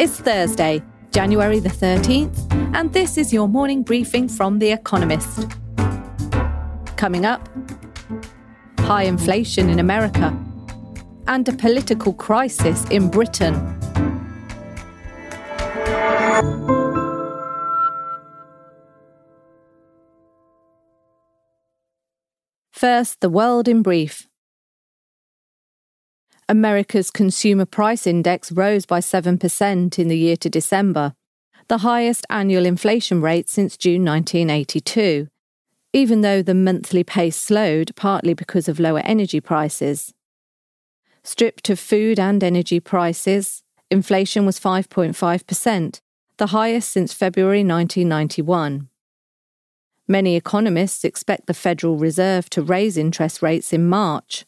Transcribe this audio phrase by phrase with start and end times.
[0.00, 5.46] It's Thursday, January the 13th, and this is your morning briefing from The Economist.
[6.96, 7.46] Coming up,
[8.78, 10.34] high inflation in America
[11.26, 13.54] and a political crisis in Britain.
[22.72, 24.29] First, the world in brief.
[26.50, 31.14] America's Consumer Price Index rose by 7% in the year to December,
[31.68, 35.28] the highest annual inflation rate since June 1982,
[35.92, 40.12] even though the monthly pace slowed partly because of lower energy prices.
[41.22, 46.00] Stripped of food and energy prices, inflation was 5.5%,
[46.38, 48.88] the highest since February 1991.
[50.08, 54.46] Many economists expect the Federal Reserve to raise interest rates in March.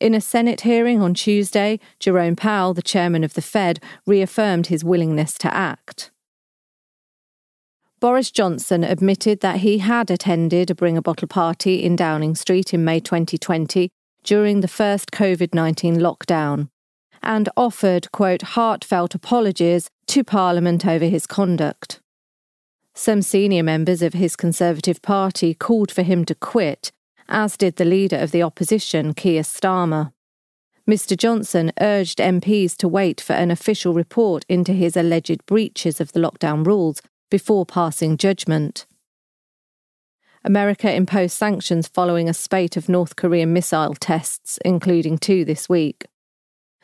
[0.00, 4.82] In a Senate hearing on Tuesday, Jerome Powell, the chairman of the Fed, reaffirmed his
[4.82, 6.10] willingness to act.
[8.00, 12.72] Boris Johnson admitted that he had attended a Bring a Bottle party in Downing Street
[12.72, 13.90] in May 2020
[14.24, 16.70] during the first COVID 19 lockdown
[17.22, 22.00] and offered, quote, heartfelt apologies to Parliament over his conduct.
[22.94, 26.90] Some senior members of his Conservative Party called for him to quit
[27.30, 30.12] as did the leader of the opposition, Keir Starmer.
[30.88, 31.16] Mr.
[31.16, 36.20] Johnson urged MPs to wait for an official report into his alleged breaches of the
[36.20, 37.00] lockdown rules
[37.30, 38.86] before passing judgment.
[40.42, 46.06] America imposed sanctions following a spate of North Korean missile tests, including two this week.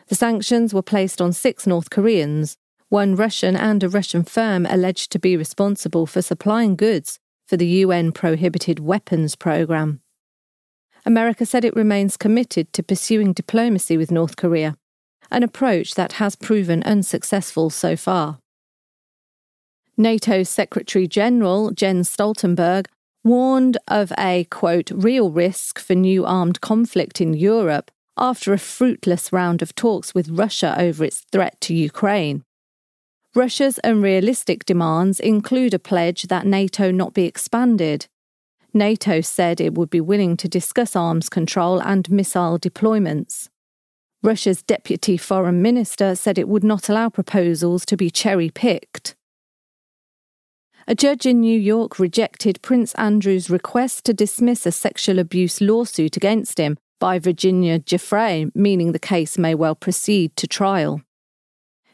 [0.09, 2.57] The sanctions were placed on six North Koreans,
[2.89, 7.67] one Russian and a Russian firm alleged to be responsible for supplying goods for the
[7.67, 10.01] UN prohibited weapons program.
[11.07, 14.77] America said it remains committed to pursuing diplomacy with North Korea,
[15.31, 18.39] an approach that has proven unsuccessful so far.
[19.97, 22.87] NATO's Secretary General Jens Stoltenberg
[23.23, 29.33] warned of a, quote, real risk for new armed conflict in Europe after a fruitless
[29.33, 32.43] round of talks with Russia over its threat to Ukraine.
[33.35, 38.07] Russia's unrealistic demands include a pledge that NATO not be expanded,
[38.77, 43.49] NATO said it would be willing to discuss arms control and missile deployments.
[44.23, 49.17] Russia's deputy foreign minister said it would not allow proposals to be cherry picked.
[50.89, 56.17] A judge in New York rejected Prince Andrew's request to dismiss a sexual abuse lawsuit
[56.17, 61.03] against him by Virginia Giuffre, meaning the case may well proceed to trial.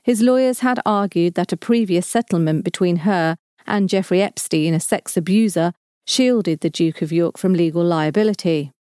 [0.03, 5.17] His lawyers had argued that a previous settlement between her and Jeffrey Epstein, a sex
[5.17, 5.73] abuser,
[6.13, 8.71] shielded the Duke of York from legal liability.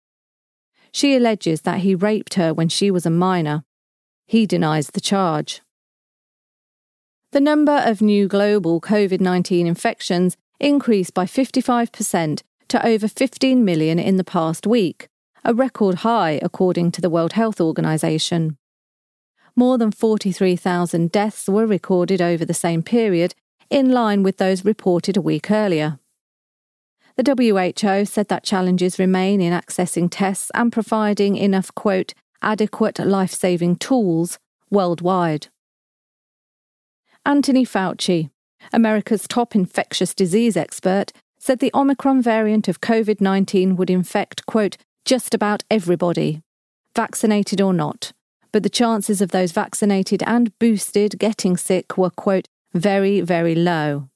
[0.92, 3.64] She alleges that he raped her when she was a minor.
[4.26, 5.62] He denies the charge.
[7.30, 13.98] The number of new global COVID 19 infections increased by 55% to over 15 million
[13.98, 15.08] in the past week,
[15.42, 18.58] a record high according to the World Health Organization.
[19.56, 23.34] More than 43,000 deaths were recorded over the same period,
[23.70, 25.98] in line with those reported a week earlier.
[27.16, 27.34] The
[27.76, 33.76] WHO said that challenges remain in accessing tests and providing enough, quote, adequate life saving
[33.76, 34.38] tools
[34.70, 35.48] worldwide.
[37.24, 38.30] Anthony Fauci,
[38.72, 44.76] America's top infectious disease expert, said the Omicron variant of COVID 19 would infect, quote,
[45.04, 46.40] just about everybody,
[46.94, 48.12] vaccinated or not,
[48.52, 54.08] but the chances of those vaccinated and boosted getting sick were, quote, very, very low.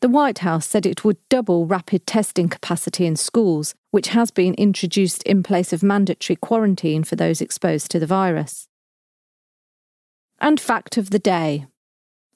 [0.00, 4.54] The White House said it would double rapid testing capacity in schools, which has been
[4.54, 8.68] introduced in place of mandatory quarantine for those exposed to the virus.
[10.40, 11.66] And fact of the day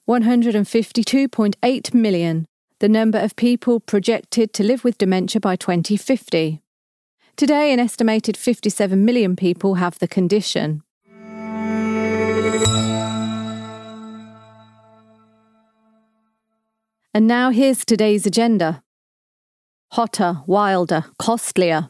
[0.09, 2.45] 152.8 million,
[2.79, 6.59] the number of people projected to live with dementia by 2050.
[7.37, 10.82] Today, an estimated 57 million people have the condition.
[17.15, 18.81] And now here's today's agenda
[19.91, 21.89] hotter, wilder, costlier.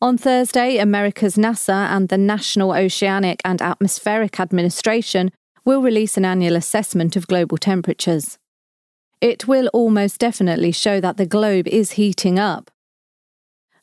[0.00, 5.30] On Thursday, America's NASA and the National Oceanic and Atmospheric Administration
[5.66, 8.38] will release an annual assessment of global temperatures.
[9.20, 12.70] It will almost definitely show that the globe is heating up.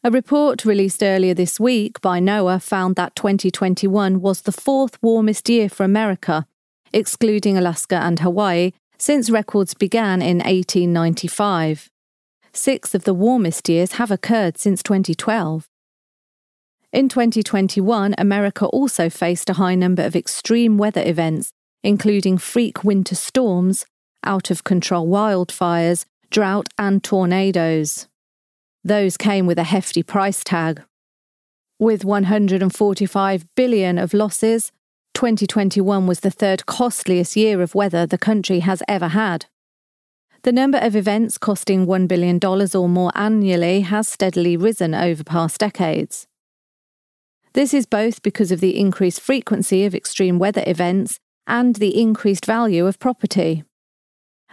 [0.03, 5.47] A report released earlier this week by NOAA found that 2021 was the fourth warmest
[5.47, 6.47] year for America,
[6.91, 11.89] excluding Alaska and Hawaii, since records began in 1895.
[12.53, 15.67] Six of the warmest years have occurred since 2012.
[16.91, 21.51] In 2021, America also faced a high number of extreme weather events,
[21.83, 23.85] including freak winter storms,
[24.23, 28.07] out of control wildfires, drought, and tornadoes.
[28.83, 30.83] Those came with a hefty price tag.
[31.77, 34.71] With 145 billion of losses,
[35.17, 39.47] 2021 was the third costliest year of weather the country has ever had.
[40.43, 45.59] The number of events costing $1 billion or more annually has steadily risen over past
[45.59, 46.27] decades.
[47.53, 52.45] This is both because of the increased frequency of extreme weather events and the increased
[52.45, 53.63] value of property.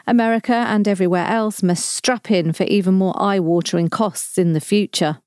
[0.06, 4.62] America and everywhere else must strap in for even more eye watering costs in the
[4.62, 5.18] future.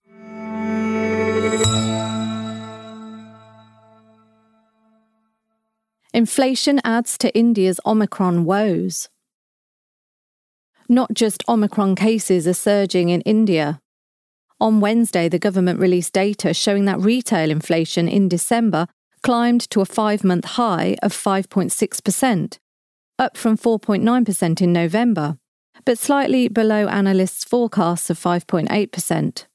[6.14, 9.10] Inflation adds to India's Omicron woes.
[10.90, 13.82] Not just Omicron cases are surging in India.
[14.60, 18.88] On Wednesday, the government released data showing that retail inflation in December
[19.22, 22.58] climbed to a five month high of 5.6%,
[23.20, 25.38] up from 4.9% in November,
[25.86, 29.46] but slightly below analysts' forecasts of 5.8%.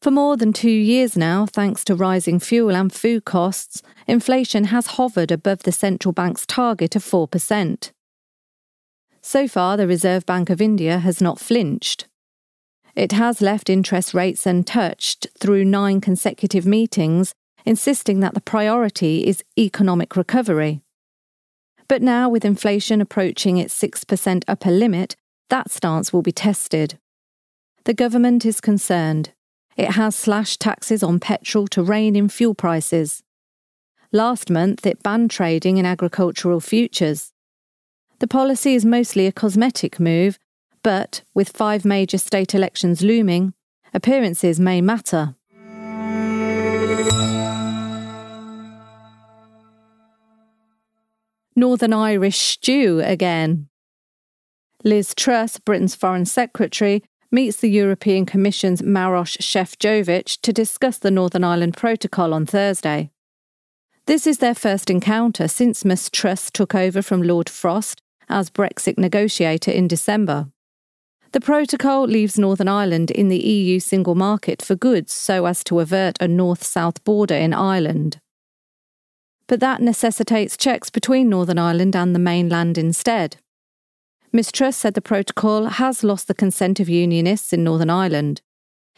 [0.00, 4.98] For more than two years now, thanks to rising fuel and food costs, inflation has
[4.98, 7.90] hovered above the central bank's target of 4%.
[9.20, 12.06] So far, the Reserve Bank of India has not flinched.
[12.94, 17.34] It has left interest rates untouched through nine consecutive meetings,
[17.64, 20.80] insisting that the priority is economic recovery.
[21.88, 25.16] But now, with inflation approaching its 6% upper limit,
[25.50, 26.98] that stance will be tested.
[27.84, 29.32] The government is concerned.
[29.78, 33.22] It has slashed taxes on petrol to rein in fuel prices.
[34.10, 37.32] Last month, it banned trading in agricultural futures.
[38.18, 40.40] The policy is mostly a cosmetic move,
[40.82, 43.54] but with five major state elections looming,
[43.94, 45.36] appearances may matter.
[51.54, 53.68] Northern Irish stew again.
[54.82, 61.44] Liz Truss, Britain's Foreign Secretary, meets the European Commission's Maroš Šefčovič to discuss the Northern
[61.44, 63.10] Ireland Protocol on Thursday.
[64.06, 68.98] This is their first encounter since Ms Truss took over from Lord Frost as Brexit
[68.98, 70.48] negotiator in December.
[71.32, 75.80] The protocol leaves Northern Ireland in the EU single market for goods so as to
[75.80, 78.20] avert a north south border in Ireland
[79.48, 83.38] but that necessitates checks between Northern Ireland and the mainland instead.
[84.30, 88.42] Ms Truss said the protocol has lost the consent of unionists in Northern Ireland.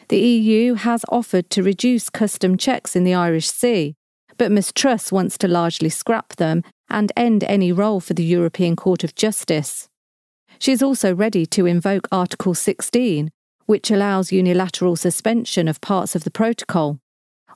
[0.09, 3.94] The EU has offered to reduce custom checks in the Irish Sea,
[4.37, 8.75] but Ms Truss wants to largely scrap them and end any role for the European
[8.75, 9.88] Court of Justice.
[10.59, 13.31] She is also ready to invoke Article 16,
[13.67, 16.99] which allows unilateral suspension of parts of the protocol,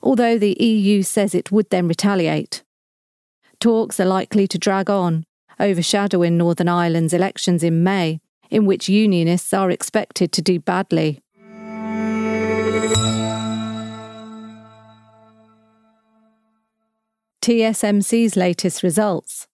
[0.01, 2.63] although the EU says it would then retaliate.
[3.59, 5.25] Talks are likely to drag on,
[5.59, 8.19] overshadowing Northern Ireland's elections in May,
[8.49, 11.21] in which Unionists are expected to do badly.
[17.41, 19.47] TSMC's latest results.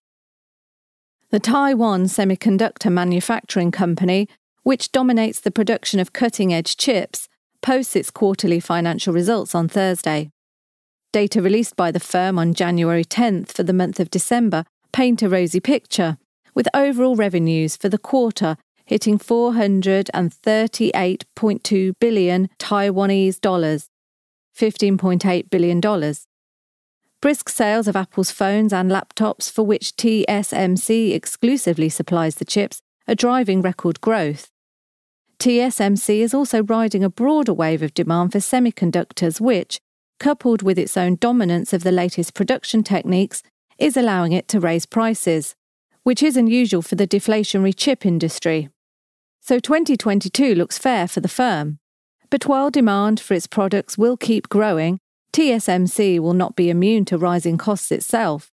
[1.30, 4.30] The Taiwan Semiconductor Manufacturing Company,
[4.63, 7.27] which dominates the production of cutting edge chips,
[7.62, 10.31] posts its quarterly financial results on Thursday.
[11.12, 15.29] Data released by the firm on January 10th for the month of December paint a
[15.29, 16.17] rosy picture,
[16.53, 23.88] with overall revenues for the quarter hitting 438.2 billion Taiwanese dollars,
[24.57, 25.79] $15.8 billion.
[27.21, 33.15] Brisk sales of Apple's phones and laptops, for which TSMC exclusively supplies the chips, are
[33.15, 34.50] driving record growth.
[35.39, 39.79] TSMC is also riding a broader wave of demand for semiconductors, which,
[40.19, 43.41] coupled with its own dominance of the latest production techniques,
[43.82, 45.56] is allowing it to raise prices,
[46.04, 48.70] which is unusual for the deflationary chip industry.
[49.42, 51.80] So 2022 looks fair for the firm.
[52.30, 55.00] But while demand for its products will keep growing,
[55.34, 58.52] TSMC will not be immune to rising costs itself.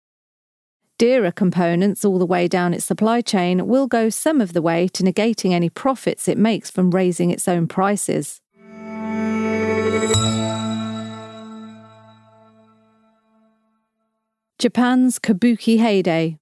[1.00, 4.88] Dearer components all the way down its supply chain will go some of the way
[4.90, 8.42] to negating any profits it makes from raising its own prices.
[14.64, 16.38] Japan's Kabuki heyday.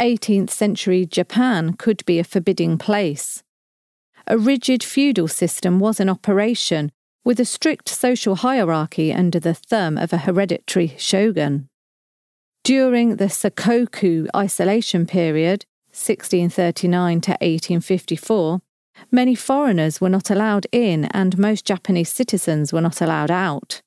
[0.00, 3.44] 18th century Japan could be a forbidding place.
[4.26, 6.90] A rigid feudal system was in operation,
[7.24, 11.68] with a strict social hierarchy under the thumb of a hereditary shogun.
[12.64, 18.62] During the Sakoku isolation period, 1639 to 1854,
[19.12, 23.80] many foreigners were not allowed in and most Japanese citizens were not allowed out.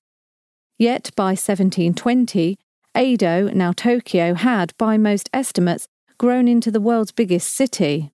[0.79, 2.57] Yet by 1720,
[2.97, 8.12] Edo, now Tokyo, had, by most estimates, grown into the world's biggest city.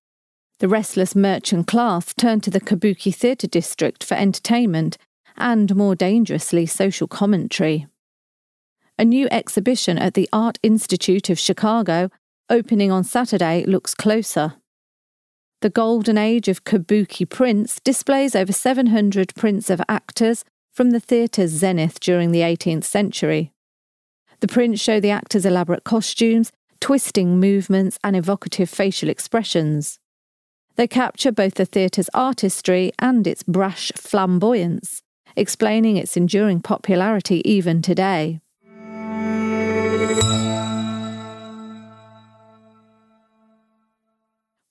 [0.59, 4.98] The restless merchant class turned to the Kabuki theatre district for entertainment
[5.38, 7.88] and, more dangerously, social commentary.
[8.98, 12.09] A new exhibition at the Art Institute of Chicago,
[12.50, 14.55] opening on Saturday, looks closer.
[15.62, 21.51] The golden age of kabuki prints displays over 700 prints of actors from the theatre's
[21.51, 23.51] zenith during the 18th century.
[24.39, 30.00] The prints show the actors' elaborate costumes, twisting movements, and evocative facial expressions.
[30.75, 35.01] They capture both the theatre's artistry and its brash flamboyance,
[35.36, 38.39] explaining its enduring popularity even today.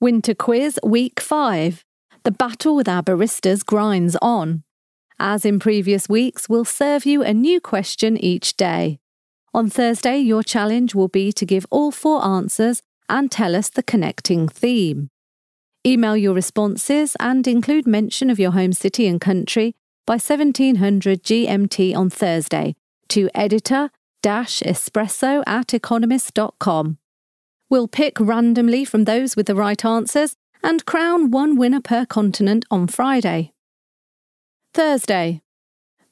[0.01, 1.85] Winter Quiz Week 5.
[2.23, 4.63] The battle with our baristas grinds on.
[5.19, 9.01] As in previous weeks, we'll serve you a new question each day.
[9.59, 13.83] On Thursday, your challenge will be to give all four answers and tell us the
[13.83, 15.11] connecting theme.
[15.85, 19.75] Email your responses and include mention of your home city and country
[20.07, 22.77] by 1700 GMT on Thursday
[23.09, 23.91] to editor
[24.23, 26.99] espresso at economist.com.
[27.69, 32.65] We'll pick randomly from those with the right answers and crown one winner per continent
[32.71, 33.51] on Friday.
[34.73, 35.43] Thursday.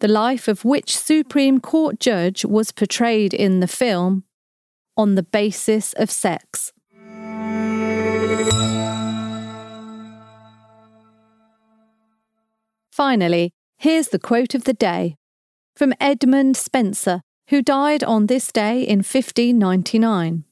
[0.00, 4.24] The life of which Supreme Court judge was portrayed in the film
[4.96, 6.72] on the basis of sex?
[12.90, 15.16] Finally, here's the quote of the day
[15.74, 20.44] from Edmund Spenser, who died on this day in 1599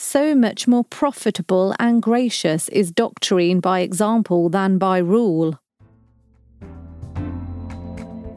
[0.00, 5.59] so much more profitable and gracious is doctrine by example than by rule.